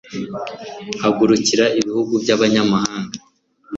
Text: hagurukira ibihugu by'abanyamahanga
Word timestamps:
hagurukira 1.01 1.65
ibihugu 1.79 2.13
by'abanyamahanga 2.23 3.17